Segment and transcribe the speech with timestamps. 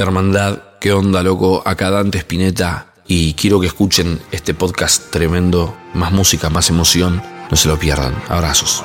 [0.00, 1.60] Hermandad, ¿qué onda, loco?
[1.66, 5.76] Acá Dante Spinetta y quiero que escuchen este podcast tremendo.
[5.92, 7.20] Más música, más emoción.
[7.50, 8.14] No se lo pierdan.
[8.28, 8.84] Abrazos.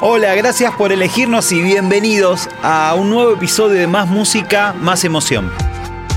[0.00, 5.52] Hola, gracias por elegirnos y bienvenidos a un nuevo episodio de Más Música, Más Emoción.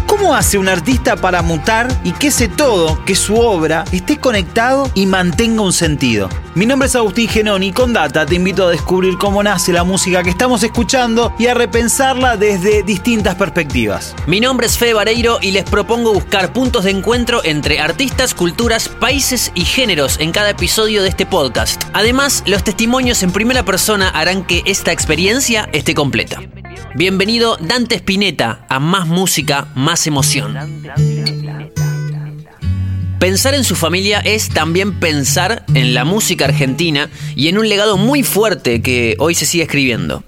[0.07, 4.89] ¿Cómo hace un artista para mutar y que ese todo, que su obra, esté conectado
[4.93, 6.29] y mantenga un sentido?
[6.55, 9.83] Mi nombre es Agustín Genoni y con Data te invito a descubrir cómo nace la
[9.83, 14.15] música que estamos escuchando y a repensarla desde distintas perspectivas.
[14.27, 18.89] Mi nombre es Fede Vareiro y les propongo buscar puntos de encuentro entre artistas, culturas,
[18.89, 21.83] países y géneros en cada episodio de este podcast.
[21.93, 26.39] Además, los testimonios en primera persona harán que esta experiencia esté completa.
[26.95, 30.57] Bienvenido Dante Spinetta a Más Música, Más Emoción.
[33.19, 37.97] Pensar en su familia es también pensar en la música argentina y en un legado
[37.97, 40.23] muy fuerte que hoy se sigue escribiendo.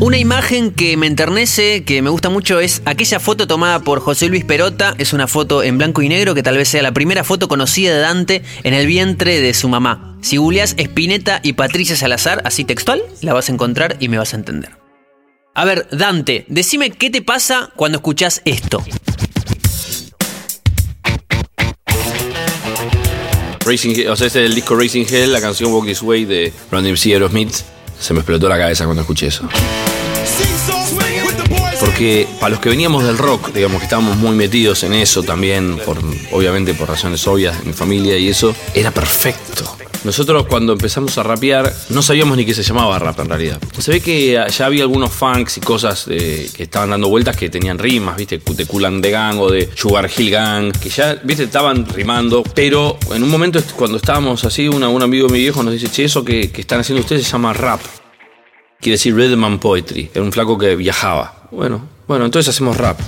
[0.00, 4.28] Una imagen que me enternece, que me gusta mucho, es aquella foto tomada por José
[4.28, 4.94] Luis Perota.
[4.98, 7.94] Es una foto en blanco y negro que tal vez sea la primera foto conocida
[7.94, 10.16] de Dante en el vientre de su mamá.
[10.20, 14.34] Si googleas Spinetta y Patricia Salazar, así textual, la vas a encontrar y me vas
[14.34, 14.70] a entender.
[15.54, 18.84] A ver, Dante, decime qué te pasa cuando escuchas esto.
[23.66, 26.52] Racing, o sea, este es el disco Racing Hell, la canción Walk This Way de
[26.70, 27.77] Randy MC.
[28.00, 29.48] Se me explotó la cabeza cuando escuché eso.
[31.80, 35.78] Porque para los que veníamos del rock, digamos que estábamos muy metidos en eso también,
[35.84, 35.98] por,
[36.32, 39.76] obviamente por razones obvias, mi familia y eso, era perfecto.
[40.04, 43.60] Nosotros cuando empezamos a rapear no sabíamos ni qué se llamaba rap en realidad.
[43.78, 47.50] Se ve que ya había algunos funks y cosas eh, que estaban dando vueltas que
[47.50, 48.38] tenían rimas, ¿viste?
[48.38, 51.44] De Kulan de Gang o de Sugar Hill Gang, que ya, ¿viste?
[51.44, 52.42] Estaban rimando.
[52.54, 56.04] Pero en un momento cuando estábamos así, un amigo de mi viejo nos dice, che,
[56.04, 57.80] eso que, que están haciendo ustedes se llama rap.
[58.80, 60.10] Quiere decir and poetry.
[60.14, 61.48] Era un flaco que viajaba.
[61.50, 62.98] Bueno, bueno, entonces hacemos rap.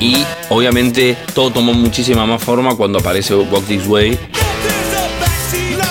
[0.00, 0.16] Y
[0.50, 4.18] obviamente todo tomó muchísima más forma cuando aparece Walk This Way.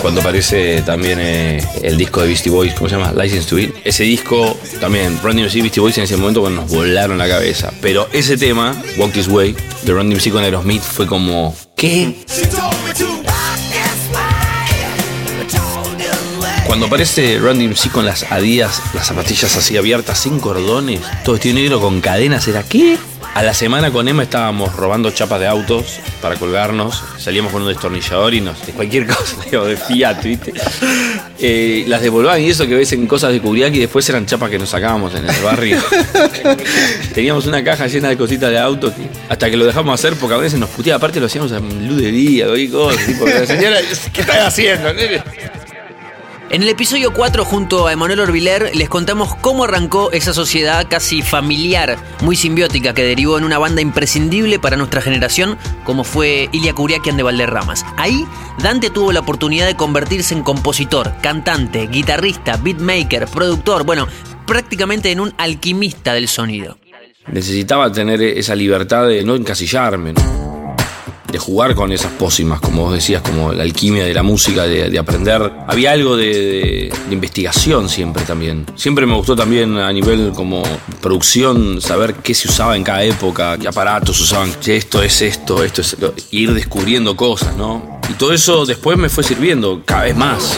[0.02, 3.12] Cuando aparece también eh, el disco de Beastie Boys, ¿cómo se llama?
[3.12, 3.74] License to It.
[3.84, 7.28] Ese disco también, Randy MC y Beastie Boys en ese momento cuando nos volaron la
[7.28, 7.74] cabeza.
[7.82, 12.14] Pero ese tema, Walk This Way, de Randy MC con Aerosmith, fue como, ¿qué?
[16.68, 21.56] Cuando aparece Randy MC con las Adidas, las zapatillas así abiertas, sin cordones, todo vestido
[21.56, 22.98] negro con cadenas, ¿era qué?
[23.36, 27.04] A la semana con Emma estábamos robando chapas de autos para colgarnos.
[27.18, 28.66] Salíamos con un destornillador y nos.
[28.66, 30.54] de cualquier cosa, digo, de Fiat, ¿viste?
[31.38, 34.58] Eh, las devolvaban y eso que ves en cosas de Kuriaki después eran chapas que
[34.58, 35.84] nos sacábamos en el barrio.
[37.14, 38.94] Teníamos una caja llena de cositas de autos
[39.28, 40.96] hasta que lo dejamos hacer porque a veces nos puteaba.
[40.96, 43.06] Aparte lo hacíamos en luz de día, y cosas.
[43.06, 43.80] Tipo, la señora,
[44.14, 45.22] ¿qué estás haciendo, nene?
[46.52, 51.24] En el episodio 4, junto a Emanuel Orbiler, les contamos cómo arrancó esa sociedad casi
[51.24, 56.74] familiar, muy simbiótica, que derivó en una banda imprescindible para nuestra generación, como fue Ilia
[56.74, 57.84] Kuriakian de Valderramas.
[57.98, 58.28] Ahí,
[58.62, 64.08] Dante tuvo la oportunidad de convertirse en compositor, cantante, guitarrista, beatmaker, productor, bueno,
[64.46, 66.78] prácticamente en un alquimista del sonido.
[67.28, 70.45] Necesitaba tener esa libertad de no encasillarme, ¿no?
[71.36, 74.98] De jugar con esas pócimas, como vos decías, como la alquimia de la música, de,
[74.98, 75.52] aprender.
[75.68, 78.66] Había algo de, investigación siempre también.
[78.76, 80.64] Siempre me gustó también a nivel como
[81.02, 85.82] producción saber qué se usaba en cada época, qué aparatos usaban, esto es esto, esto
[85.82, 85.98] es...
[86.32, 88.00] Ir descubriendo cosas, ¿no?
[88.10, 90.58] Y todo eso después me fue sirviendo cada vez más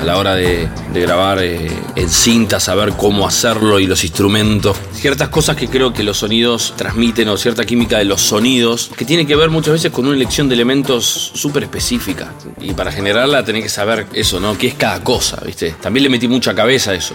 [0.00, 4.76] a la hora de, grabar eh, en cinta, saber cómo hacerlo y los instrumentos.
[4.92, 9.04] Ciertas cosas que creo que los sonidos transmiten o cierta química de los sonidos, que
[9.04, 12.32] tiene que ver muchas veces con una elección de elementos súper específica.
[12.60, 14.56] Y para generarla tenés que saber eso, ¿no?
[14.56, 15.74] ¿Qué es cada cosa, viste?
[15.80, 17.14] También le metí mucha cabeza a eso.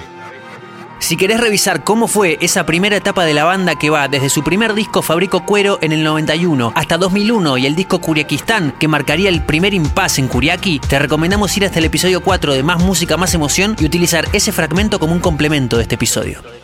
[1.02, 4.44] Si querés revisar cómo fue esa primera etapa de la banda que va desde su
[4.44, 9.28] primer disco Fabrico Cuero en el 91 hasta 2001 y el disco Curiaquistán que marcaría
[9.28, 13.18] el primer impasse en Curiaqui, te recomendamos ir hasta el episodio 4 de Más Música,
[13.18, 16.61] Más Emoción y utilizar ese fragmento como un complemento de este episodio.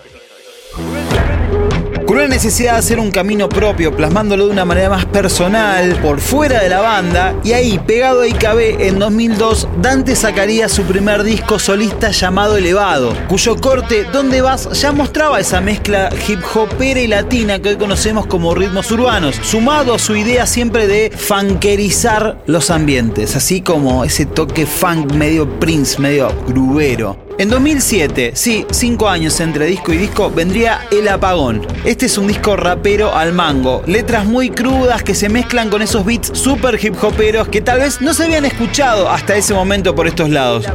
[2.17, 6.63] Una necesidad de hacer un camino propio, plasmándolo de una manera más personal, por fuera
[6.63, 11.59] de la banda, y ahí, pegado a IKB, en 2002, Dante sacaría su primer disco
[11.59, 14.67] solista llamado Elevado, cuyo corte ¿Dónde vas?
[14.81, 19.93] ya mostraba esa mezcla hip hopera y latina que hoy conocemos como ritmos urbanos, sumado
[19.93, 26.01] a su idea siempre de funkerizar los ambientes, así como ese toque funk medio Prince,
[26.01, 27.26] medio grubero.
[27.39, 31.67] En 2007, sí, cinco años entre disco y disco, vendría El Apagón.
[31.85, 33.83] Este es un disco rapero al mango.
[33.85, 38.01] Letras muy crudas que se mezclan con esos beats super hip hoperos que tal vez
[38.01, 40.65] no se habían escuchado hasta ese momento por estos lados.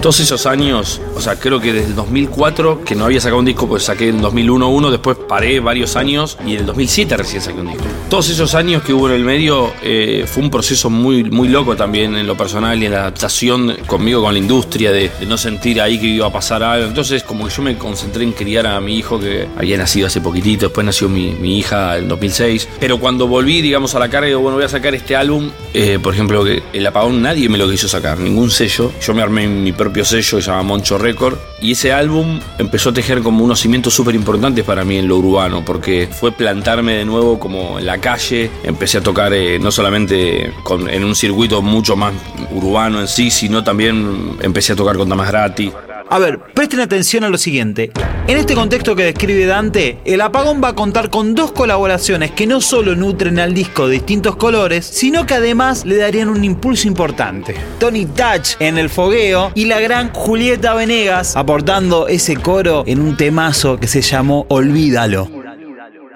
[0.00, 3.44] Todos esos años, o sea, creo que desde el 2004, que no había sacado un
[3.44, 7.42] disco, pues saqué en 2001 uno, después paré varios años y en el 2007 recién
[7.42, 7.82] saqué un disco.
[8.08, 11.74] Todos esos años que hubo en el medio eh, fue un proceso muy, muy loco
[11.74, 15.80] también en lo personal y en la adaptación conmigo con la industria, de, no sentir
[15.80, 16.86] ahí que iba a pasar algo.
[16.86, 20.20] Entonces, como que yo me concentré en criar a mi hijo que había nacido hace
[20.20, 22.68] poquitito, después nació mi, hija en 2006.
[22.78, 25.98] Pero cuando volví, digamos, a la carga, digo, bueno, voy a sacar este álbum, eh,
[26.00, 28.92] por ejemplo, que el apagón nadie me lo quiso sacar, ningún sello.
[29.04, 31.38] Yo me armé mi propio sello que se llama Moncho Record.
[31.60, 35.16] Y ese álbum empezó a tejer como unos cimientos súper importantes para mí en lo
[35.16, 38.50] urbano, porque fue plantarme de nuevo como en la calle.
[38.62, 40.52] Empecé a tocar eh, no solamente
[40.90, 42.14] en un circuito mucho más
[42.52, 45.72] urbano en sí, sino también empecé a tocar con Damas Gratis.
[46.10, 47.92] A ver, presten atención a lo siguiente.
[48.26, 52.46] En este contexto que describe Dante, el apagón va a contar con dos colaboraciones que
[52.46, 56.88] no solo nutren al disco de distintos colores, sino que además le darían un impulso
[56.88, 57.54] importante.
[57.78, 63.16] Tony Touch en el fogueo y la gran Julieta Venegas aportando ese coro en un
[63.16, 65.30] temazo que se llamó Olvídalo.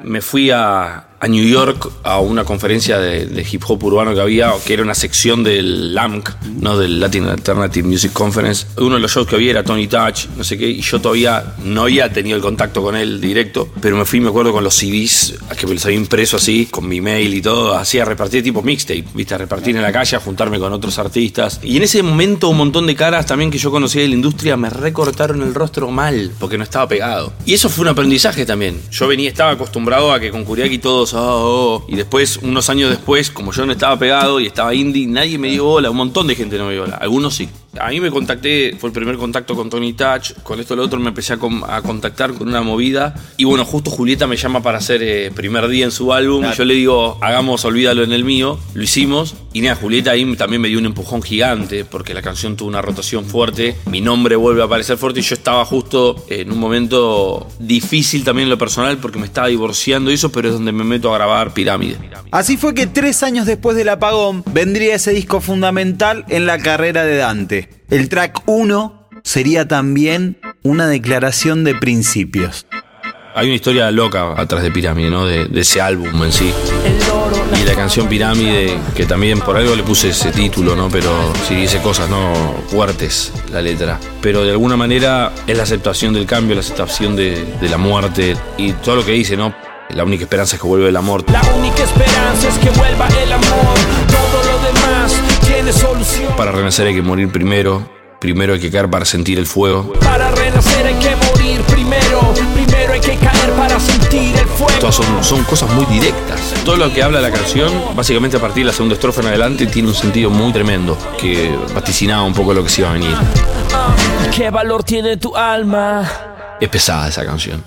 [0.03, 4.53] Me fui a, a New York a una conferencia de, hip hop urbano que había,
[4.67, 6.31] que era una sección del LAMC,
[6.61, 6.77] ¿no?
[6.77, 8.67] del Latin Alternative Music Conference.
[8.79, 11.55] Uno de los shows que había era Tony Touch, no sé qué, y yo todavía
[11.65, 14.75] no había tenido el contacto con él directo, pero me fui, me acuerdo, con los
[14.75, 18.61] CDs, que me los había impreso así, con mi mail y todo, hacía repartir tipo
[18.61, 19.37] mixtape, ¿viste?
[19.37, 21.61] A repartir en la calle, a juntarme con otros artistas.
[21.63, 24.57] Y en ese momento un montón de caras también que yo conocía de la industria
[24.57, 27.33] me recortaron el rostro mal, porque no estaba pegado.
[27.47, 28.81] Y eso fue un aprendizaje también.
[28.91, 31.85] Yo venía, estaba acostumbrado a que con Kuriaki todos Oh.
[31.89, 35.49] Y después, unos años después, como yo no estaba pegado y estaba indie, nadie me
[35.49, 35.91] dio bola.
[35.91, 36.97] Un montón de gente no me dio bola.
[36.97, 37.49] Algunos sí.
[37.79, 40.33] A mí me contacté, fue el primer contacto con Tony Touch.
[40.43, 43.15] Con esto lo otro me empecé a, contactar con una movida.
[43.39, 46.45] Y bueno, justo Julieta me llama para hacer eh, primer día en su álbum.
[46.45, 48.59] Y yo le digo, hagamos Olvídalo en el mío.
[48.75, 49.35] Lo hicimos.
[49.55, 52.83] Y nada, Julieta ahí también me dio un empujón gigante porque la canción tuvo una
[52.83, 53.77] rotación fuerte.
[53.87, 58.47] Mi nombre vuelve a aparecer fuerte y yo estaba justo en un momento difícil también
[58.47, 61.19] en lo personal porque me estaba divorciando y eso, pero es donde me meto a
[61.19, 61.97] grabar Pirámide.
[62.31, 67.05] Así fue que tres años después del apagón vendría ese disco fundamental en la carrera
[67.05, 67.62] de Dante.
[67.91, 72.67] El track 1 sería también una declaración de principios.
[73.35, 75.25] Hay una historia loca atrás de Pirámide, ¿no?
[75.25, 76.53] De, ese álbum en sí.
[77.59, 80.91] Y la canción Pirámide, que también por algo le puse ese título, ¿no?
[80.91, 81.11] Pero
[81.49, 82.35] sí dice cosas, ¿no?
[82.69, 83.99] Fuertes la letra.
[84.21, 88.37] Pero de alguna manera es la aceptación del cambio, la aceptación de, de la muerte
[88.59, 89.55] y todo lo que dice, ¿no?
[89.95, 91.25] La única esperanza es que vuelva el amor.
[91.31, 93.75] La única esperanza es que vuelva el amor.
[94.09, 94.52] Todo lo
[95.63, 96.37] tiene solución.
[96.37, 97.89] Para renacer hay que morir primero.
[98.21, 99.93] Primero hay que caer para sentir el fuego.
[99.95, 102.33] Para renacer hay que morir primero.
[102.55, 104.79] Primero hay que caer para sentir el fuego.
[104.79, 106.55] Todas son, son cosas muy directas.
[106.65, 109.67] Todo lo que habla la canción, básicamente a partir de la segunda estrofa en adelante,
[109.67, 113.17] tiene un sentido muy tremendo que vaticinaba un poco lo que se iba a venir.
[114.35, 116.09] ¿Qué valor tiene tu alma?
[116.61, 117.63] Es pesada esa canción.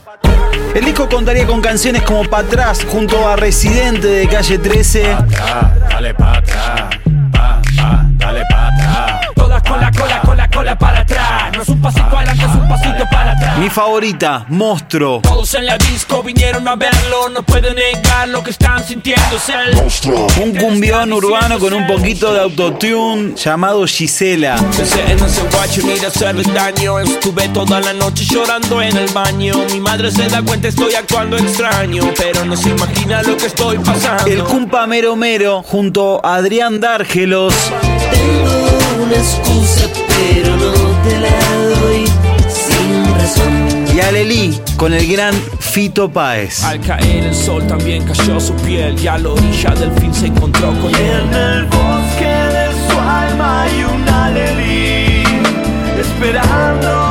[0.73, 5.03] El disco contaría con canciones como Pa' atrás junto a Residente de Calle 13.
[5.89, 7.34] dale pa' atrás, pa, pa,
[8.35, 9.21] dale pa' atrás.
[9.35, 11.51] Todas con la cola, con la cola para atrás.
[11.55, 13.57] No es un pasito adelante, es un pasito para atrás.
[13.57, 15.21] Mi favorita, Monstruo.
[15.21, 19.35] Todos en la disco vinieron a verlo, no pueden negar lo que están sintiendo.
[19.35, 20.27] Es el monstruo.
[20.41, 24.55] Un cumbión urbano con un poquito de autotune llamado Gisela.
[24.75, 26.99] Pensé en ese guacho y de hacerle daño.
[26.99, 29.55] Estuve toda la noche llorando en el baño.
[29.71, 32.03] Mi madre se da cuenta, estoy actuando extraño.
[32.17, 34.25] Pero no se imagina lo que estoy pasando.
[34.25, 37.53] El cumpa Mero Mero junto a Adrián Dárgelos.
[38.11, 40.71] Tengo una excusa, pero no
[41.03, 42.05] te la doy
[42.49, 43.95] sin razón.
[43.95, 46.63] Y Alelí con el gran Fito Páez.
[46.63, 50.27] Al caer el sol también cayó su piel y a la orilla del fin se
[50.27, 51.01] encontró con él.
[51.01, 55.23] En el bosque de su alma hay un alelí
[55.99, 57.04] esperando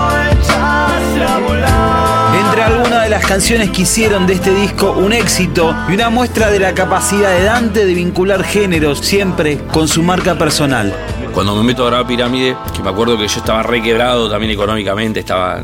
[3.05, 6.73] de las canciones que hicieron de este disco un éxito y una muestra de la
[6.73, 10.95] capacidad de Dante de vincular géneros siempre con su marca personal.
[11.35, 14.53] Cuando me meto a grabar Pirámide, que me acuerdo que yo estaba re quebrado también
[14.53, 15.57] económicamente, estaba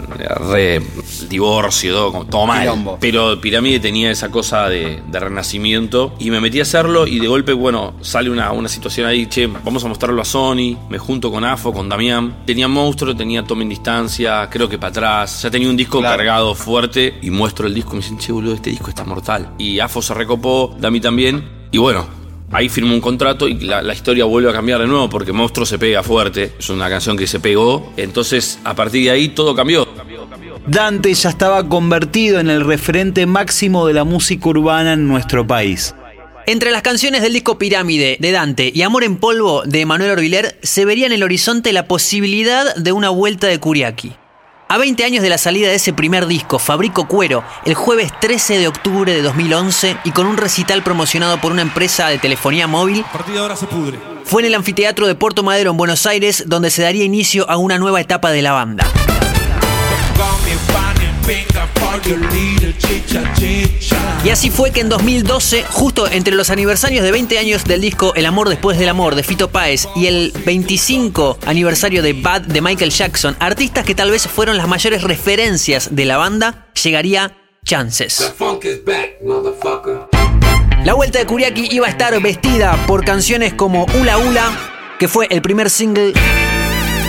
[0.51, 0.83] re
[1.29, 2.63] divorcio, todo, todo mal.
[2.63, 2.99] Quilombo.
[3.01, 7.29] Pero Pirámide tenía esa cosa de, de renacimiento y me metí a hacerlo y de
[7.29, 11.31] golpe, bueno, sale una, una situación ahí, che, vamos a mostrarlo a Sony, me junto
[11.31, 12.39] con Afo, con Damián.
[12.45, 17.21] Tenía Monstruo, tenía Tomen Distancia, creo que para atrás, ya tenía un disco cargado fuerte
[17.23, 19.53] y muestro el disco y me dicen, che, boludo, este disco está mortal.
[19.57, 22.20] Y Afo se recopó, Dami también, y bueno,
[22.53, 25.65] Ahí firmó un contrato y la, la, historia vuelve a cambiar de nuevo porque Monstruo
[25.65, 26.53] se pega fuerte.
[26.59, 27.93] Es una canción que se pegó.
[27.97, 29.87] Entonces, a partir de ahí, todo cambió.
[30.67, 35.95] Dante ya estaba convertido en el referente máximo de la música urbana en nuestro país.
[36.47, 40.59] Entre las canciones del disco Pirámide de Dante y Amor en Polvo de Manuel Orbiler
[40.63, 44.15] se vería en el horizonte la posibilidad de una vuelta de Kuriaki.
[44.73, 48.59] A 20 años de la salida de ese primer disco, Fabrico Cuero, el jueves 13
[48.59, 53.05] de octubre de 2011 y con un recital promocionado por una empresa de telefonía móvil,
[53.09, 53.99] A partir de ahora se pudre.
[54.23, 57.57] fue en el anfiteatro de Puerto Madero en Buenos Aires donde se daría inicio a
[57.57, 58.87] una nueva etapa de la banda.
[64.25, 68.13] Y así fue que en 2012, justo entre los aniversarios de 20 años del disco
[68.15, 72.61] El amor después del amor de Fito Páez y el 25 aniversario de Bad de
[72.61, 78.19] Michael Jackson, artistas que tal vez fueron las mayores referencias de la banda, llegaría Chances.
[80.85, 85.27] La vuelta de Kuriaki iba a estar vestida por canciones como Ula Ula, que fue
[85.31, 86.13] el primer single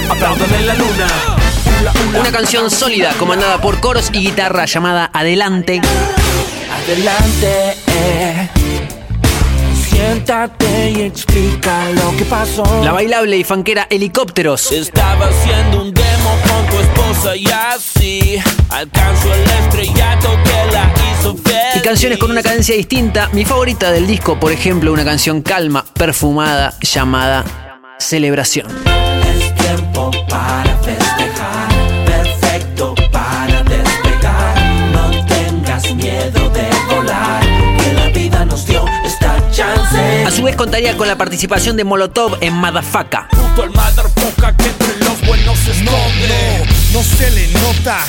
[0.10, 1.41] Apláudame la luna.
[2.20, 5.82] Una canción sólida comandada por coros y guitarra llamada Adelante.
[6.84, 8.50] Adelante, eh.
[9.90, 12.64] Siéntate y explica lo que pasó.
[12.84, 14.72] La bailable y fanquera Helicópteros.
[14.72, 21.36] Estaba haciendo un demo con tu esposa y así alcanzo el estrellato que la hizo
[21.38, 21.76] feliz.
[21.76, 23.30] Y canciones con una cadencia distinta.
[23.34, 27.44] Mi favorita del disco, por ejemplo, una canción calma, perfumada, llamada
[28.00, 28.68] Celebración.
[29.40, 31.21] Es tiempo para festejar,
[40.32, 43.28] A su vez contaría con la participación de Molotov en Madafaka.
[43.36, 46.64] Justo al motherfucker que entre los buenos se esconde.
[46.94, 48.00] No se le nota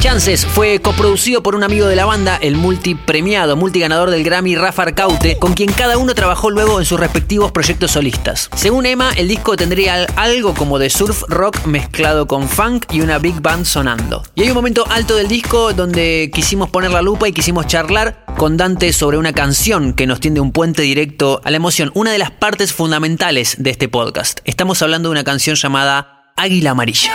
[0.00, 4.82] Chances fue coproducido por un amigo de la banda, el multipremiado, multiganador del Grammy Rafa
[4.82, 8.50] Arcaute, con quien cada uno trabajó luego en sus respectivos proyectos solistas.
[8.56, 13.00] Según Emma, el disco tendría al- algo como de surf rock mezclado con funk y
[13.02, 14.24] una big band sonando.
[14.34, 18.24] Y hay un momento alto del disco donde quisimos poner la lupa y quisimos charlar
[18.36, 22.10] con Dante sobre una canción que nos tiende un puente directo a la emoción, una
[22.10, 24.40] de las partes fundamentales de este podcast.
[24.44, 27.12] Estamos hablando de una canción llamada Águila Amarilla.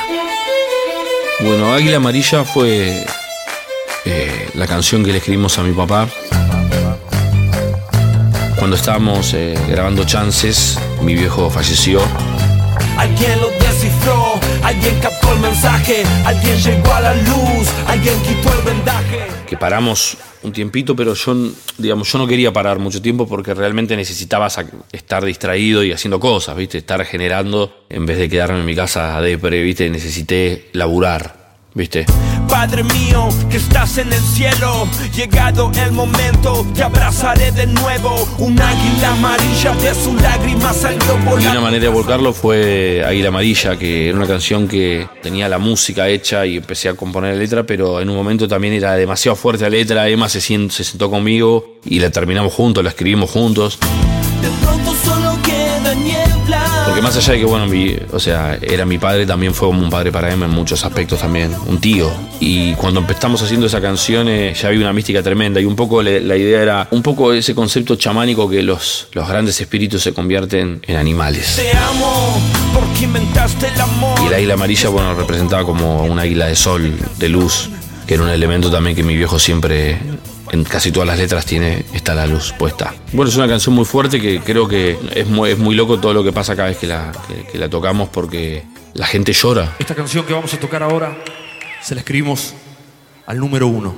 [1.41, 3.05] Bueno, Águila Amarilla fue
[4.05, 6.07] eh, la canción que le escribimos a mi papá.
[8.57, 12.01] Cuando estábamos eh, grabando Chances, mi viejo falleció.
[12.97, 18.61] Alguien lo descifró, alguien captó el mensaje, alguien llegó a la luz, alguien quitó el
[18.65, 19.27] vendaje.
[19.47, 21.35] que paramos un tiempito, pero yo,
[21.77, 24.47] digamos, yo no quería parar mucho tiempo porque realmente necesitaba
[24.91, 26.77] estar distraído y haciendo cosas, ¿viste?
[26.77, 29.89] Estar generando en vez de quedarme en mi casa a depre, ¿viste?
[29.89, 31.38] Necesité laburar,
[31.79, 32.05] ¿viste?
[32.49, 38.27] Padre mío, que estás en el cielo, llegado el momento, te abrazaré de nuevo.
[38.37, 40.99] Un águila amarilla de su lágrima salió
[41.39, 45.57] Y una manera de volcarlo fue Águila Amarilla, que era una canción que tenía la
[45.57, 49.35] música hecha y empecé a componer la letra, pero en un momento también era demasiado
[49.35, 50.09] fuerte la letra.
[50.09, 53.79] Emma se, sentó conmigo y la terminamos juntos, la escribimos juntos.
[54.41, 56.28] De pronto solo queda.
[56.89, 59.79] Porque más allá de que, bueno, mi, o sea, era mi padre, también fue como
[59.83, 62.11] un padre para Emma en muchos aspectos también, un tío.
[62.39, 66.01] Y cuando empezamos haciendo esa canción eh, ya había una mística tremenda y un poco
[66.01, 70.13] le- la idea era, un poco ese concepto chamánico que los, los grandes espíritus se
[70.13, 71.57] convierten en animales.
[71.57, 72.41] Te amo
[72.73, 74.19] porque inventaste el amor.
[74.23, 77.69] Y el águila amarilla, bueno, representaba como un águila de sol, de luz,
[78.07, 79.99] que era un elemento también que mi viejo siempre,
[80.51, 82.93] en casi todas las letras, tiene, está la luz puesta.
[83.13, 86.13] Bueno, es una canción muy fuerte que creo que es muy, es muy loco todo
[86.13, 88.63] lo que pasa cada vez que la, que- que la tocamos porque
[88.93, 89.75] la gente llora.
[89.79, 91.15] Esta canción que vamos a tocar ahora
[91.81, 92.53] se la escribimos
[93.25, 93.93] al número uno.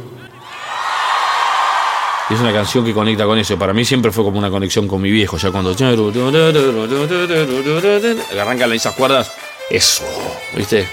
[2.30, 3.58] Y es una canción que conecta con eso.
[3.60, 5.38] Para mí siempre fue como una conexión con mi viejo.
[5.38, 5.72] Ya cuando
[8.40, 9.32] arrancan esas cuerdas,
[9.70, 10.04] eso,
[10.56, 10.88] ¿viste?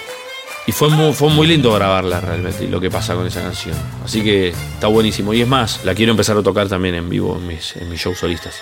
[0.69, 3.75] Y fue muy, fue muy lindo grabarla realmente, lo que pasa con esa canción.
[4.05, 5.33] Así que está buenísimo.
[5.33, 7.99] Y es más, la quiero empezar a tocar también en vivo en mis, en mis
[7.99, 8.57] shows solistas.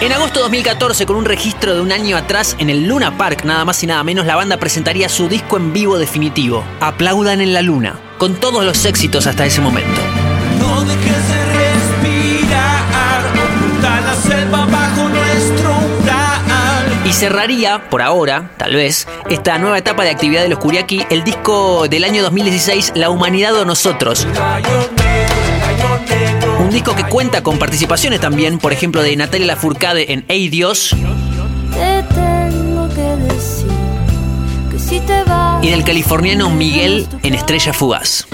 [0.00, 3.44] En agosto de 2014, con un registro de un año atrás, en el Luna Park,
[3.44, 7.52] nada más y nada menos, la banda presentaría su disco en vivo definitivo, Aplaudan en
[7.52, 10.00] la Luna, con todos los éxitos hasta ese momento.
[10.58, 11.44] No dejes de
[12.08, 14.65] respirar, oculta la selva.
[17.06, 21.22] Y cerraría, por ahora, tal vez, esta nueva etapa de actividad de los Kuriaki, el
[21.22, 24.26] disco del año 2016, La Humanidad o Nosotros.
[26.58, 30.96] Un disco que cuenta con participaciones también, por ejemplo, de Natalia Lafourcade en Hey Dios
[35.62, 38.26] y del californiano Miguel en Estrella Fugaz.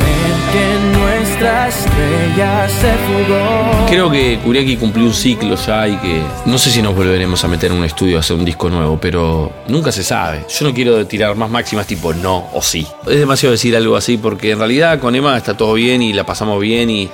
[0.53, 3.87] Que nuestra estrella se fugó.
[3.89, 7.49] Creo que Kuriaki cumplió un ciclo ya y que no sé si nos volveremos a
[7.49, 10.45] meter en un estudio a hacer un disco nuevo, pero nunca se sabe.
[10.49, 12.87] Yo no quiero tirar más máximas tipo no o sí.
[13.07, 16.25] Es demasiado decir algo así porque en realidad con Emma está todo bien y la
[16.25, 17.11] pasamos bien y,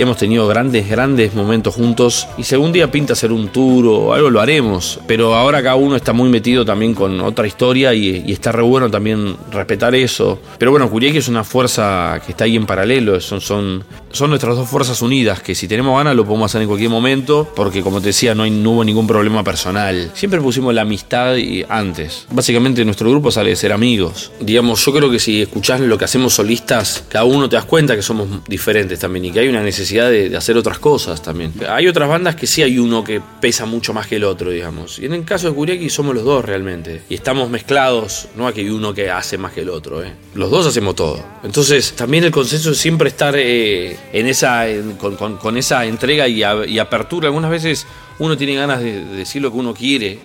[0.00, 4.14] hemos tenido grandes, grandes momentos juntos y si algún día pinta hacer un tour o
[4.14, 5.00] algo lo haremos.
[5.06, 8.62] Pero ahora cada uno está muy metido también con otra historia y, y está re
[8.62, 10.38] bueno también respetar eso.
[10.58, 14.54] Pero bueno, Kuriaki es una fuerza que está ahí en paralelo, son, son, son nuestras
[14.54, 18.00] dos fuerzas unidas, que si tenemos ganas lo podemos hacer en cualquier momento, porque como
[18.00, 20.12] te decía, no, hay, no hubo ningún problema personal.
[20.14, 22.28] Siempre pusimos la amistad y antes.
[22.30, 24.30] Básicamente nuestro grupo sale de ser amigos.
[24.38, 27.96] Digamos, yo creo que si escuchás lo que hacemos solistas, cada uno te das cuenta
[27.96, 31.52] que somos diferentes también y que hay una necesidad de, de hacer otras cosas también.
[31.68, 35.00] Hay otras bandas que sí hay uno que pesa mucho más que el otro, digamos.
[35.00, 37.02] Y en el caso de Kuriaki somos los dos realmente.
[37.08, 40.04] Y estamos mezclados, no hay uno que hace más que el otro.
[40.04, 40.12] ¿eh?
[40.34, 41.18] Los dos hacemos todo.
[41.42, 45.84] Entonces también el consenso es siempre estar eh, en esa, en- con, con- con esa
[45.86, 47.28] entrega y, a- y apertura.
[47.28, 47.86] Algunas veces
[48.18, 50.18] uno tiene ganas de, de decir lo que uno quiere.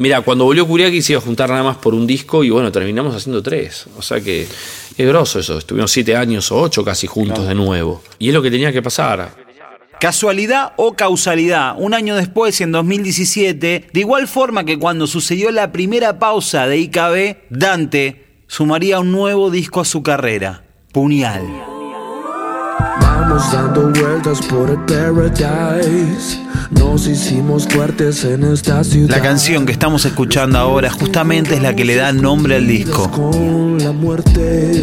[0.00, 2.70] Mira, cuando volvió Kuriaki se iba a juntar nada más por un disco y bueno,
[2.70, 3.86] terminamos haciendo tres.
[3.96, 5.58] O sea que es grosso eso.
[5.58, 8.02] Estuvimos siete años o ocho casi juntos de nuevo.
[8.18, 9.30] Y es lo que tenía que pasar.
[10.00, 15.72] Casualidad o causalidad, un año después, en 2017, de igual forma que cuando sucedió la
[15.72, 21.42] primera pausa de IKB, Dante sumaría un nuevo disco a su carrera, Puñal.
[23.00, 26.40] Vamos dando vueltas por el paradise.
[26.70, 29.10] Nos hicimos fuertes en esta ciudad.
[29.10, 33.10] La canción que estamos escuchando ahora justamente es la que le da nombre al disco.
[33.10, 34.82] Con la muerte.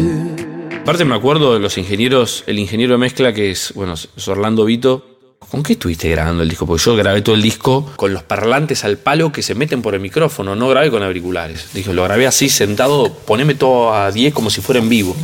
[0.80, 4.64] Aparte me acuerdo de los ingenieros, el ingeniero de mezcla que es, bueno, es Orlando
[4.64, 5.04] Vito.
[5.50, 6.66] ¿Con qué estuviste grabando el disco?
[6.66, 9.94] Porque yo grabé todo el disco con los parlantes al palo que se meten por
[9.94, 11.68] el micrófono, no grabé con auriculares.
[11.74, 15.14] Dije, lo grabé así, sentado, poneme todo a 10 como si fuera en vivo.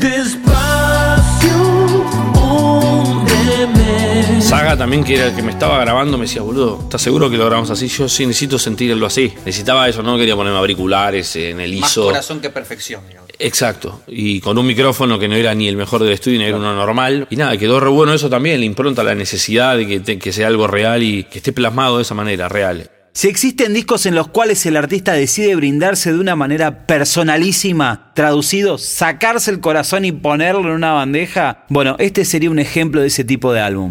[4.41, 7.37] Saga también, que era el que me estaba grabando, me decía, boludo, ¿estás seguro que
[7.39, 7.89] lo grabamos así?
[7.89, 9.33] Yo sí necesito sentirlo así.
[9.47, 12.09] Necesitaba eso, no quería ponerme auriculares en el ISO.
[12.41, 13.01] que perfección.
[13.39, 16.57] Exacto, y con un micrófono que no era ni el mejor del estudio ni era
[16.57, 17.27] uno normal.
[17.31, 20.33] Y nada, quedó re bueno eso también, le impronta la necesidad de que, te- que
[20.33, 22.91] sea algo real y que esté plasmado de esa manera, real.
[23.15, 28.79] Si existen discos en los cuales el artista decide brindarse de una manera personalísima, traducido,
[28.79, 33.25] sacarse el corazón y ponerlo en una bandeja, bueno, este sería un ejemplo de ese
[33.25, 33.91] tipo de álbum.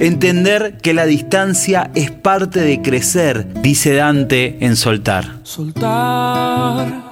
[0.00, 5.36] Entender que la distancia es parte de crecer, dice Dante en Soltar.
[5.44, 7.07] Soltar,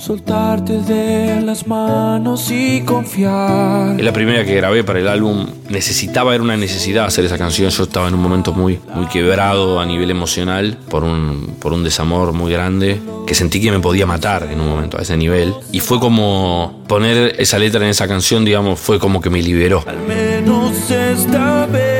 [0.00, 3.98] soltarte de las manos y confiar.
[3.98, 5.46] Es la primera que grabé para el álbum.
[5.68, 7.68] Necesitaba, era una necesidad hacer esa canción.
[7.70, 11.84] Yo estaba en un momento muy, muy quebrado a nivel emocional por un, por un
[11.84, 15.54] desamor muy grande que sentí que me podía matar en un momento a ese nivel.
[15.70, 19.84] Y fue como poner esa letra en esa canción, digamos, fue como que me liberó.
[19.86, 21.99] Al menos esta vez,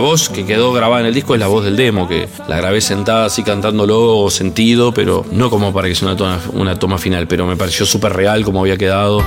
[0.00, 2.56] la voz que quedó grabada en el disco es la voz del demo, que la
[2.56, 6.96] grabé sentada así cantándolo sentido, pero no como para que sea una toma, una toma
[6.96, 9.22] final, pero me pareció súper real como había quedado.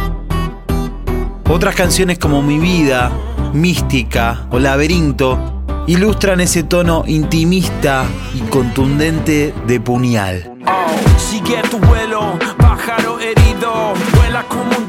[1.47, 3.11] Otras canciones como Mi vida,
[3.53, 10.55] Mística o Laberinto ilustran ese tono intimista y contundente de puñal.
[10.65, 14.82] Oh, sigue tu vuelo, pájaro herido, vuela como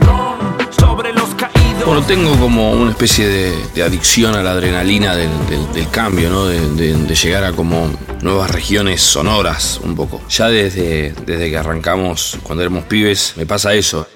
[1.95, 6.29] Bueno, tengo como una especie de, de adicción a la adrenalina del, del- del cambio,
[6.29, 6.47] ¿no?
[6.47, 7.89] De, de- de llegar a como
[8.21, 10.21] nuevas regiones sonoras, un poco.
[10.29, 14.09] Ya desde, desde que arrancamos, cuando éramos pibes, me pasa eso.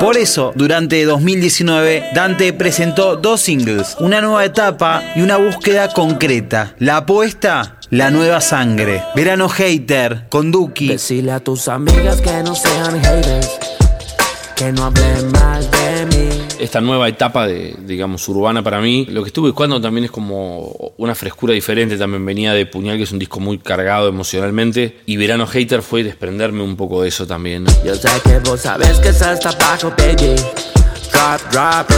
[0.00, 6.74] Por eso, durante 2019, Dante presentó dos singles, una nueva etapa y una búsqueda concreta.
[6.78, 9.02] La apuesta, la nueva sangre.
[9.14, 10.88] Verano Hater, con Duki.
[10.88, 13.50] Decirle a tus amigas que no sean haters.
[14.56, 15.81] Que no hablen mal de.
[16.62, 20.92] Esta nueva etapa de, digamos, urbana para mí, lo que estuve buscando también es como
[20.96, 21.98] una frescura diferente.
[21.98, 25.00] También venía de Puñal, que es un disco muy cargado emocionalmente.
[25.06, 27.64] Y Verano Hater fue desprenderme un poco de eso también.
[27.84, 30.81] Yo sé que vos sabes que.
[31.22, 31.88] Drop, drop,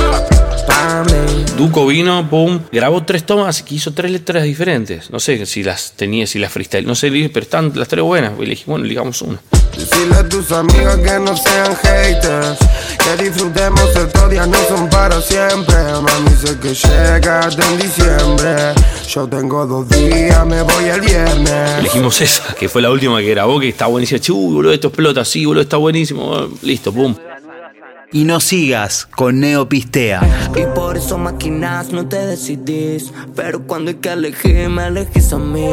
[1.07, 1.45] mí.
[1.57, 5.11] Duco vino, pum, grabó tres tomas y hizo tres letras diferentes.
[5.11, 8.33] No sé si las tenía, si las freestyle, no sé, pero están las tres buenas.
[8.39, 9.41] Y le dije, bueno, eligamos una.
[9.79, 12.59] Decirle a tus amigas que no sean haters
[13.03, 18.73] Que disfrutemos estos días no son para siempre Mami sé que llegas en diciembre
[19.09, 23.31] Yo tengo dos días, me voy el viernes Elegimos esa, que fue la última que
[23.31, 24.21] grabó, que está buenísima.
[24.21, 26.49] Chu, boludo, esto explota, sí, boludo, está buenísimo.
[26.63, 27.17] Listo, pum.
[28.15, 30.21] Y no sigas con Neopistea.
[30.55, 35.39] Y por eso maquinas no te decidís Pero cuando hay que elegir me elegís a
[35.39, 35.67] mí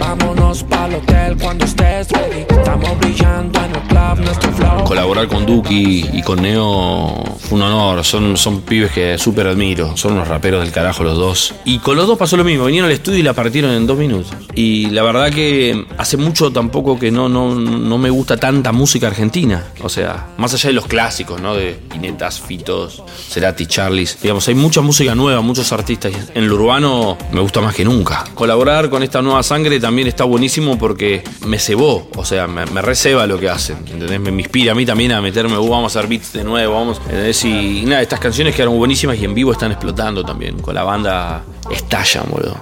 [0.00, 2.46] Vámonos pa'l hotel cuando estés ready.
[2.48, 4.84] Estamos brillando en el club, nuestro flow.
[4.84, 8.04] Colaborar con Duki y con Neo fue un honor.
[8.04, 9.96] Son, son pibes que súper admiro.
[9.96, 11.54] Son unos raperos del carajo los dos.
[11.64, 12.66] Y con los dos pasó lo mismo.
[12.66, 14.32] Vinieron al estudio y la partieron en dos minutos.
[14.54, 19.06] Y la verdad que hace mucho tampoco que no, no, no me gusta tanta música
[19.06, 19.64] argentina.
[19.82, 21.54] O sea, más allá de los clásicos, ¿no?
[21.54, 24.20] De Pinetas, Fitos, Cerati, Charlies.
[24.20, 26.12] Digamos, hay mucha música nueva, muchos artistas.
[26.34, 28.24] En lo urbano me gusta más que nunca.
[28.34, 32.08] Colaborar con esta nueva sangre también está buenísimo porque me cebó.
[32.16, 33.78] O sea, me, me receba lo que hacen.
[33.78, 34.20] ¿Entendés?
[34.20, 37.00] Me, inspira a mí también a meterme, "Uh, vamos a hacer beats de nuevo, vamos.
[37.44, 40.60] y nada, estas canciones quedaron buenísimas y en vivo están explotando también.
[40.60, 42.56] Con la banda estallan, boludo.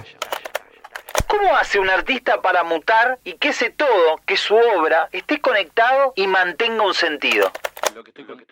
[1.26, 6.12] ¿Cómo hace un artista para mutar y que ese todo, que su obra, esté conectado
[6.14, 7.50] y mantenga un sentido?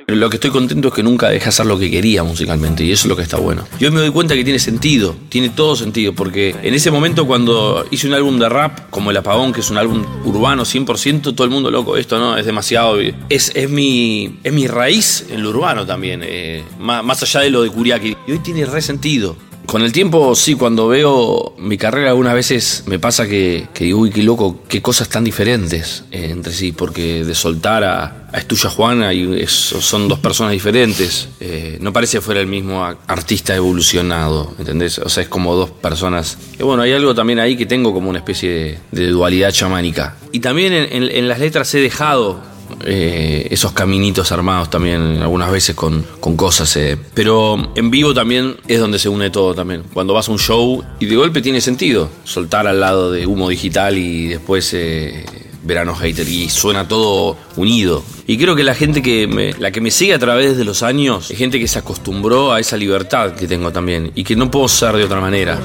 [0.06, 3.04] Lo que estoy contento es que nunca dejé hacer lo que quería musicalmente y eso
[3.04, 3.64] es lo que está bueno.
[3.78, 7.86] Yo me doy cuenta que tiene sentido, tiene todo sentido, porque en ese momento cuando
[7.90, 11.44] hice un álbum de rap como El Apagón, que es un álbum urbano 100%, todo
[11.44, 12.98] el mundo loco, esto no, es demasiado...
[13.28, 17.50] Es, es, mi, es mi raíz en lo urbano también, eh, más, más allá de
[17.50, 18.16] lo de Kuriaki.
[18.26, 19.36] Y hoy tiene re sentido.
[19.70, 24.10] Con el tiempo, sí, cuando veo mi carrera algunas veces me pasa que, digo, uy,
[24.10, 28.68] qué loco, qué cosas tan diferentes eh, entre sí, porque de soltar a, a Estuya
[28.68, 31.28] Juana y son dos personas diferentes.
[31.38, 34.98] Eh, no parece que fuera el mismo artista evolucionado, ¿entendés?
[34.98, 36.36] O sea, es como dos personas.
[36.58, 40.16] Bueno, hay algo también ahí que tengo como una especie de, dualidad chamánica.
[40.32, 42.49] Y también en las letras he dejado
[42.84, 46.76] eh, esos caminitos armados también algunas veces con, con cosas.
[46.76, 46.96] eh.
[47.14, 49.84] Pero en vivo también es donde se une todo también.
[49.92, 53.48] Cuando vas a un show y de golpe tiene sentido soltar al lado de humo
[53.48, 55.24] digital y después eh,
[55.62, 58.02] verano hater y suena todo unido.
[58.26, 60.82] Y creo que la gente que me, la que me sigue a través de los
[60.82, 64.50] años es gente que se acostumbró a esa libertad que tengo también y que no
[64.50, 65.58] puedo ser de otra manera.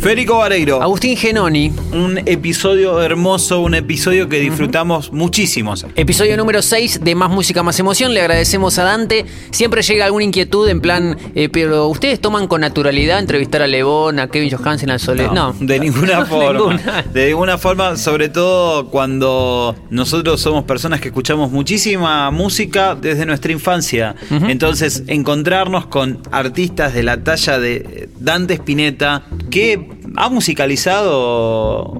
[0.00, 0.80] Federico Vareiro.
[0.80, 5.84] Agustín Genoni, Un episodio hermoso, un episodio que disfrutamos muchísimos.
[5.96, 8.14] episodio número 6 de Más Música, Más Emoción.
[8.14, 9.26] Le agradecemos a Dante.
[9.50, 14.20] Siempre llega alguna inquietud en plan, eh, pero ¿ustedes toman con naturalidad entrevistar a Lebón,
[14.20, 15.28] a Kevin Johansen, al Sole?
[15.34, 16.52] No, de ninguna No, forma.
[16.74, 17.02] ninguna.
[17.12, 23.50] De ninguna forma, sobre todo cuando nosotros somos personas que escuchamos muchísima música desde nuestra
[23.50, 24.14] infancia.
[24.30, 31.94] Entonces, encontrarnos con artistas de la talla de Dante Spinetta, que ha musicalizado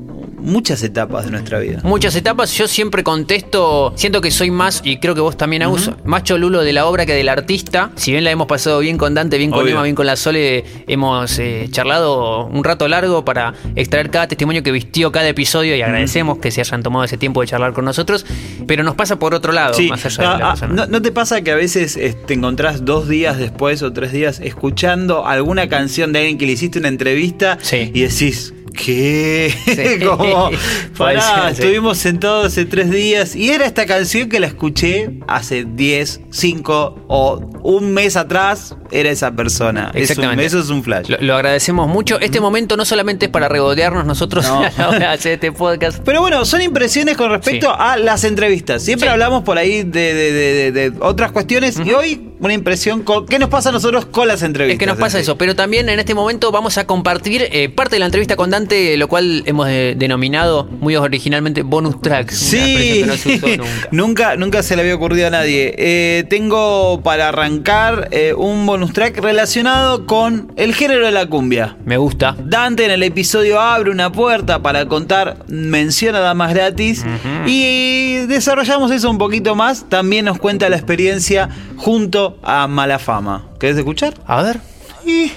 [0.49, 1.81] muchas etapas de nuestra vida.
[1.85, 5.91] Muchas etapas, yo siempre contesto, siento que soy más, y creo que vos también, Agus,
[6.05, 7.91] más cholulo de la obra que del artista.
[7.95, 9.73] Si bien la hemos pasado bien con Dante, bien con Obvio.
[9.73, 14.63] Emma, bien con la Sole, hemos eh, charlado un rato largo para extraer cada testimonio
[14.63, 17.85] que vistió cada episodio y agradecemos que se hayan tomado ese tiempo de charlar con
[17.85, 18.25] nosotros,
[18.67, 20.75] pero nos pasa por otro lado, Sí, más allá de la ah, persona.
[20.75, 24.13] ¿no, no te pasa que a veces eh, te encontrás dos días después o tres
[24.13, 27.91] días escuchando alguna canción de alguien que le hiciste una entrevista Sí.
[27.95, 29.55] y decís, ¿qué?
[29.67, 30.05] Sí.
[30.05, 30.51] Como,
[30.97, 36.21] pará, estuvimos sentados hace tres días y era esta canción que la escuché hace 10,
[36.31, 39.89] 5 o un mes atrás, era esa persona.
[39.89, 40.45] Es un- Exactamente.
[40.45, 41.09] eso es un flash.
[41.09, 42.19] Lo, lo agradecemos mucho.
[42.21, 44.63] Este momento no solamente es para regodearnos nosotros No.
[44.65, 45.99] a la hora de hacer este podcast.
[46.05, 47.77] Pero bueno, son impresiones con respecto Sí.
[47.79, 48.83] a las entrevistas.
[48.83, 49.13] Siempre Sí.
[49.13, 53.27] hablamos por ahí de, de- de- de- de otras cuestiones y hoy una impresión con
[53.27, 54.75] qué nos pasa a nosotros con las entrevistas.
[54.75, 57.97] Es que nos pasa eso, pero también en este momento vamos a compartir eh, parte
[57.97, 62.29] de la entrevista con Dante, lo cual hemos eh, denominado muy originalmente bonus expresión
[62.67, 63.89] Sí, que no se usó nunca.
[63.91, 65.75] nunca, nunca se le había ocurrido a nadie.
[65.79, 71.77] Eh, tengo para arrancar eh, un bonus track relacionado con el género de la cumbia.
[71.85, 72.37] Me gusta.
[72.39, 77.05] Dante en el episodio abre una puerta para contar, menciona damas gratis
[77.47, 79.89] y desarrollamos eso un poquito más.
[79.89, 83.49] También nos cuenta la experiencia junto a Malafama.
[83.59, 84.15] ¿Querés escuchar?
[84.27, 84.61] A ver.
[85.05, 85.33] Y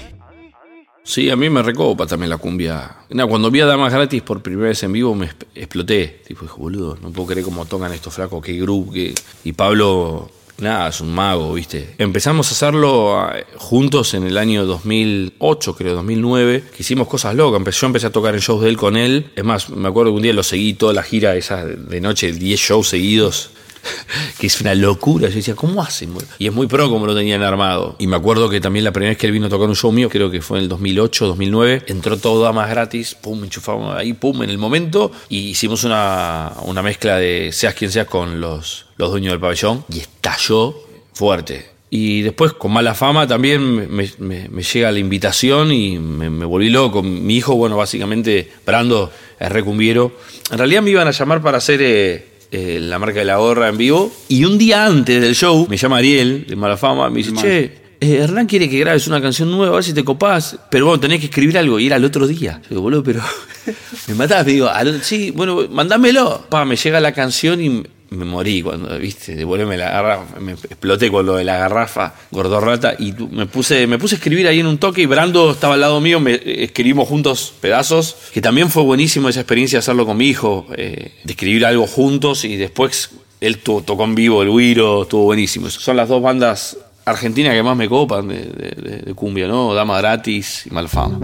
[1.04, 2.96] Sí, a mí me recopa también la cumbia.
[3.10, 6.22] Nada, cuando vi a Damas Gratis por primera vez en vivo me exploté.
[6.26, 9.12] Tipo, dije, boludo, no puedo creer cómo tocan estos flacos, qué grupo, qué...
[9.42, 11.94] Y Pablo, nada, es un mago, ¿viste?
[11.98, 17.76] Empezamos a hacerlo ah, juntos en el año 2008, creo, 2009, que hicimos cosas locas.
[17.78, 19.30] Yo empecé a tocar en shows de él con él.
[19.36, 22.32] Es más, me acuerdo que un día lo seguí toda la gira esa de noche,
[22.32, 23.50] 10 shows seguidos.
[24.38, 25.28] que es una locura.
[25.28, 26.12] Yo decía, ¿cómo hacen?
[26.38, 27.96] Y es muy pro como lo tenían armado.
[27.98, 29.92] Y me acuerdo que también la primera vez que él vino a tocar un show
[29.92, 33.94] mío, creo que fue en el 2008, 2009, entró todo a más gratis, pum, enchufamos
[33.96, 38.40] ahí, pum, en el momento, y hicimos una, una mezcla de Seas quien seas con
[38.40, 40.74] los, los dueños del pabellón, y estalló
[41.12, 41.70] fuerte.
[41.90, 43.60] Y después, con mala fama, también
[43.94, 47.02] me, me- me llega la invitación y me, me volví loco.
[47.02, 50.12] Mi hijo, bueno, básicamente, Brando, es recumbiero.
[50.50, 53.68] En realidad me iban a llamar para hacer eh, eh, la marca de la gorra
[53.68, 54.10] en vivo.
[54.28, 57.64] Y un día antes del show, me llama Ariel, de mala fama, me dice, che,
[58.00, 60.56] eh, Hernán quiere que grabes una canción nueva, a ver si te copás.
[60.70, 61.78] Pero bueno, tenés que escribir algo.
[61.78, 62.58] Y era el otro día.
[62.62, 63.20] Yo digo, boludo, pero
[64.08, 64.46] me matás.
[64.46, 66.46] Me digo, "Al otro- sí, bueno, mandámelo.
[66.48, 67.82] Pa, me llega la canción y
[68.12, 70.38] me morí cuando, viste, devolveme la garrafa.
[70.40, 72.94] Me exploté con lo de la garrafa, gordorrata.
[72.98, 75.02] Y me puse, me puse a escribir ahí en un toque.
[75.02, 76.20] Y Brando estaba al lado mío.
[76.20, 78.16] Me, eh, escribimos juntos pedazos.
[78.32, 80.66] Que también fue buenísimo esa experiencia de hacerlo con mi hijo.
[80.76, 85.02] eh, de escribir algo juntos y después él to- tocó en vivo el Wiro.
[85.02, 85.68] Estuvo buenísimo.
[85.70, 89.74] Son las dos bandas argentinas que más me copan de cumbia, ¿no?
[89.74, 91.18] Dama Gratis y Malfama.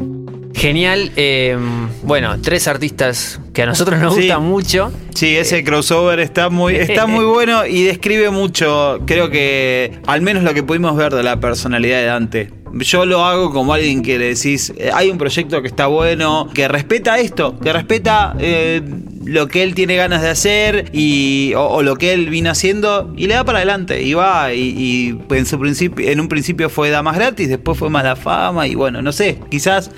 [0.55, 1.13] Genial.
[1.15, 1.57] eh,
[2.03, 4.21] bueno, tres artistas que a nosotros nos Sí.
[4.21, 4.93] gustan mucho.
[5.17, 10.45] Sí, ese crossover está muy, está muy bueno y describe mucho, creo que al menos
[10.45, 12.51] lo que pudimos ver de la personalidad de Dante.
[12.75, 16.49] Yo lo hago como alguien que le decís, eh, hay un proyecto que está bueno,
[16.55, 18.83] que respeta esto, que respeta eh,
[19.25, 23.13] lo que él tiene ganas de hacer y, o, o lo que él vino haciendo
[23.17, 26.69] y le da para adelante y va y, y en su principio, en un principio
[26.69, 29.91] fue Damas Gratis, después fue más la fama y bueno, no sé, quizás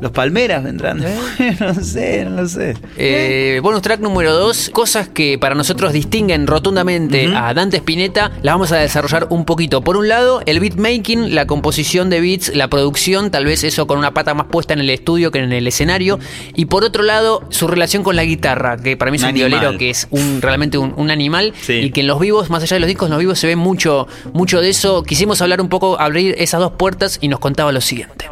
[0.00, 0.98] los Palmeras vendrán
[1.60, 2.74] no sé, no lo sé.
[2.98, 8.54] Eh, bonus track número 2, cosas que para nosotros distinguen rotundamente a Dante Spinetta, las
[8.54, 9.82] vamos a desarrollar un poquito.
[9.82, 13.98] Por un lado, el beatmaking, la composición de beats, la producción, tal vez eso con
[13.98, 16.18] una pata más puesta en el estudio que en el escenario.
[16.54, 19.76] Y por otro lado, su relación con la guitarra, que para mí es Un violero
[19.78, 21.74] que es un realmente un, un animal Sí.
[21.74, 23.56] y que en los vivos, más allá de los discos, en los vivos se ve
[23.56, 25.02] mucho, mucho de eso.
[25.02, 28.26] Quisimos hablar un poco, abrir esas dos puertas y nos contaba lo siguiente.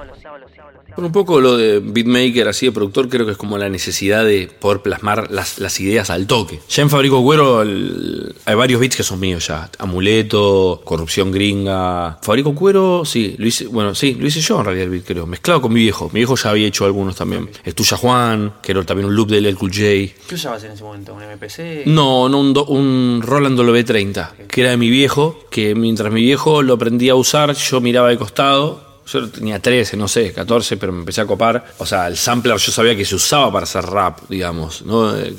[0.97, 4.25] Bueno, un poco lo de beatmaker, así de productor, creo que es como la necesidad
[4.25, 6.61] de poder plasmar las, las ideas al toque.
[6.69, 9.71] Ya en Fabrico Cuero el- hay varios beats que son míos ya.
[9.79, 12.19] Amuleto, Corrupción Gringa.
[12.23, 15.27] Fabrico Cuero, sí, lo hice, bueno, sí, lo hice yo en realidad el beat, creo.
[15.27, 16.11] Mezclado con mi viejo.
[16.13, 17.49] Mi viejo ya había hecho algunos también.
[17.65, 19.83] Es tuya Juan, que era también un loop de LL Cool J.
[20.29, 21.15] ¿Qué usabas en ese momento?
[21.15, 21.87] ¿Un MPC?
[21.87, 26.21] No, no, un, do- un Roland W30, que era de mi viejo, que mientras mi
[26.23, 28.94] viejo lo aprendía a usar, yo miraba de costado.
[29.07, 31.65] Yo tenía 13, no sé, 14, pero me empecé a copar.
[31.79, 35.15] O sea, el sampler yo sabía que se usaba para hacer rap, digamos, ¿no?
[35.17, 35.35] Eh,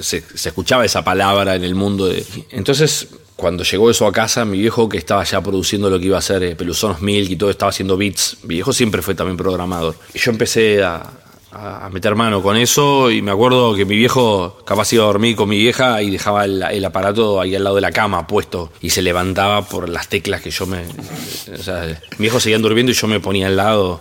[0.00, 2.06] Se, escuchaba esa palabra en el mundo.
[2.06, 2.24] De...
[2.50, 6.16] Entonces, cuando llegó eso a casa, mi viejo, que estaba ya produciendo lo que iba
[6.16, 8.38] a hacer eh, Pelusonos Milk y todo, estaba haciendo beats.
[8.42, 9.96] Mi viejo siempre fue también programador.
[10.14, 11.10] Y yo empecé a,
[11.58, 13.10] a, meter mano con eso.
[13.10, 16.44] Y me acuerdo que mi viejo capaz iba a dormir con mi vieja y dejaba
[16.44, 20.08] el, el aparato ahí al lado de la cama puesto y se levantaba por las
[20.08, 20.84] teclas que yo me...
[21.52, 21.84] O sea,
[22.18, 24.00] mi viejo seguía durmiendo y yo me ponía al lado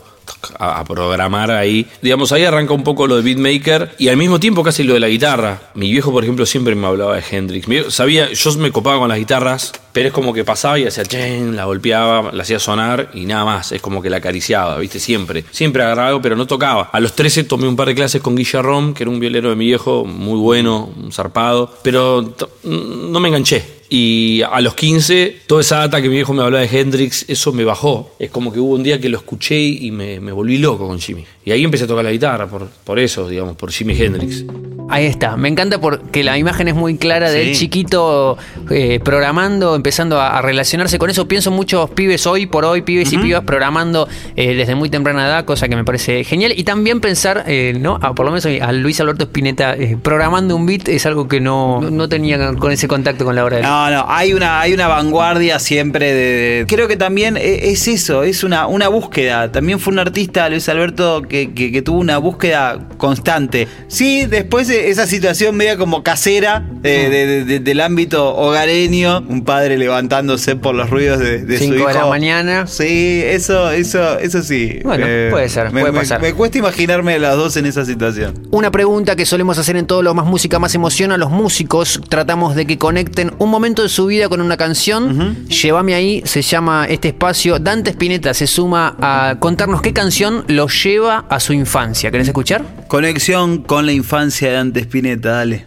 [0.60, 1.88] a, programar ahí.
[2.02, 5.00] Digamos, ahí arranca un poco lo de beatmaker y al mismo tiempo casi lo de
[5.00, 5.72] la guitarra.
[5.76, 7.94] Mi viejo, por ejemplo, siempre me hablaba de Hendrix.
[7.94, 11.56] Sabía, yo me copaba con las guitarras, pero es como que pasaba y hacía chen,
[11.56, 13.72] la golpeaba, la hacía sonar y nada más.
[13.72, 15.00] Es como que la acariciaba, ¿viste?
[15.00, 15.46] Siempre.
[15.52, 16.90] Siempre agarraba algo, pero no tocaba.
[16.92, 19.56] A los 13 tomé un par de clases con Guillermo, que era un violero de
[19.56, 23.77] mi viejo, muy bueno, un zarpado, pero no me enganché.
[23.89, 27.54] Y a los 15, toda esa data que mi viejo me hablaba de Hendrix, eso
[27.54, 28.15] me bajó.
[28.19, 31.00] Es como que hubo un día que lo escuché y me, me volví loco con
[31.00, 31.26] Jimmy.
[31.45, 34.43] Y ahí empecé a tocar la guitarra, por, por eso, digamos, por Jimi Hendrix.
[34.89, 37.50] Ahí está, me encanta porque la imagen es muy clara de Sí.
[37.50, 38.38] él chiquito
[38.69, 41.28] eh, programando, empezando a, a relacionarse con eso.
[41.28, 45.28] Pienso en muchos pibes hoy por hoy, pibes y pibas programando eh, desde muy temprana
[45.28, 46.54] edad, cosa que me parece genial.
[46.56, 48.00] Y también pensar, eh, ¿no?
[48.02, 51.41] A, por lo menos a Luis Alberto Spinetta eh, programando un beat es algo que
[51.41, 53.67] no, no, tenía con ese contacto con la obra de él.
[53.67, 56.23] No, no, hay una, hay una vanguardia siempre de,
[56.60, 59.52] de- Creo que también e- es eso, es una, una búsqueda.
[59.52, 63.67] También fue un artista, Luis Alberto, que, que- que tuvo una búsqueda constante.
[63.89, 69.20] Sí, después de esa situación media como casera de- de- de- de- del ámbito hogareño,
[69.28, 71.88] un padre levantándose por los ruidos de, de su Cinco hijo.
[71.88, 72.68] de la mañana.
[72.68, 74.70] Sí, eso, eso, eso sí.
[74.74, 76.22] Eh, Bueno, puede ser, me, puede me- pasar.
[76.22, 78.34] me cuesta imaginarme a los dos en esa situación.
[78.52, 82.02] Una pregunta que solemos hacer en todo lo más música más emociona a los músicos.
[82.10, 85.46] Tratamos de que conecten un momento de su vida con una canción.
[85.48, 87.60] Llévame ahí, se llama este espacio.
[87.60, 92.12] Dante Spinetta se suma a contarnos qué canción lo lleva a su infancia.
[92.12, 92.63] ¿Querés escuchar?
[92.88, 95.66] Conexión con la infancia de Dante Spinetta, dale.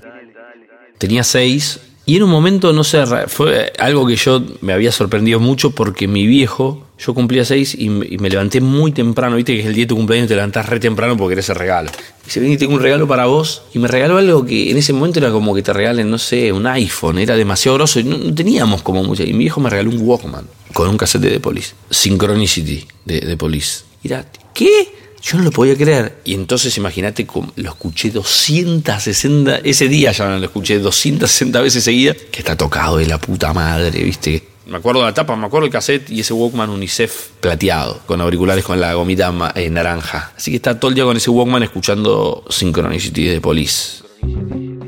[0.98, 5.38] Tenía seis y en un momento, no sé, fue algo que yo me había sorprendido
[5.38, 9.66] mucho porque mi viejo, yo cumplía seis y, me- levanté muy temprano, viste que es
[9.66, 11.88] el día de tu cumpleaños te levantás re temprano porque querés el regalo.
[12.22, 13.62] Y dice, vení, tengo un regalo para vos.
[13.74, 16.52] Y me regaló algo que en ese momento era como que te regalen, no sé,
[16.52, 19.22] un iPhone, era demasiado grosso y no, teníamos como mucho.
[19.22, 23.20] Y mi viejo me regaló un Walkman con un cassette de The Police, Synchronicity de,
[23.20, 23.84] de Police.
[24.02, 24.88] Era, ¿qué?
[25.22, 26.20] Yo no lo podía creer.
[26.24, 32.40] Y entonces imagínate, lo escuché 260, ese día ya lo escuché 260 veces seguidas, que
[32.40, 34.48] está tocado de la puta madre, ¿viste?
[34.66, 38.20] Me acuerdo de la tapa, me acuerdo el cassette y ese Walkman UNICEF plateado, con
[38.20, 40.32] auriculares con la gomita eh, naranja.
[40.36, 44.04] Así que está todo el día con ese Walkman escuchando Synchronicity de Police.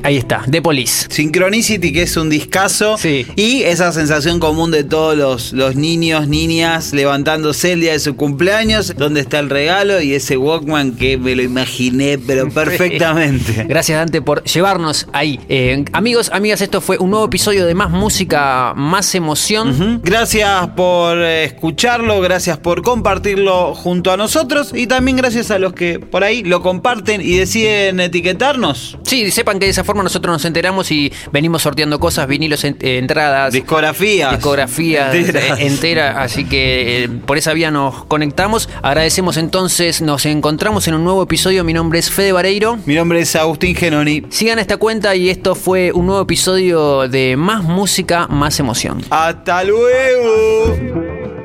[0.04, 1.06] Ahí está, The Police.
[1.10, 2.98] Synchronicity, que es un discazo.
[2.98, 3.24] Sí.
[3.36, 8.16] Y esa sensación común de todos los, los niños, niñas levantándose el día de su
[8.16, 13.64] cumpleaños, donde está el regalo y ese Walkman que me lo imaginé, pero perfectamente.
[13.68, 15.38] Gracias Dante por llevarnos ahí.
[15.48, 20.00] Eh, amigos, amigas, esto fue un nuevo episodio de Más Música, Más Emoción.
[20.02, 25.74] Gracias por eh, escucharlo, gracias por compartirlo junto a nosotros y también gracias a los
[25.74, 28.98] que por ahí lo comparten y deciden etiquetarnos.
[29.04, 32.76] Sí, sepan que de esa forma nosotros nos enteramos y venimos sorteando cosas, vinilos, en-
[32.80, 33.52] eh, entradas.
[33.52, 34.30] Discografías.
[34.32, 35.58] discografías Enteras.
[35.60, 38.68] eh, entera, así que eh, por esa vía nos conectamos.
[38.82, 41.64] Agradecemos entonces, nos encontramos en un nuevo episodio.
[41.64, 42.78] Mi nombre es Fede Vareiro.
[42.86, 44.22] Mi nombre es Agustín Genoni.
[44.30, 49.02] Sigan esta cuenta y esto fue un nuevo episodio de Más Música, Más Emoción.
[49.10, 51.41] Hasta luego.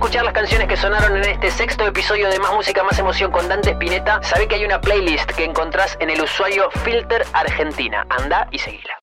[0.00, 3.46] Escuchar las canciones que sonaron en este sexto episodio de Más Música, Más Emoción con
[3.50, 8.06] Dante Spinetta, sabe que hay una playlist que encontrás en el usuario Filter Argentina.
[8.08, 8.99] Anda y seguila.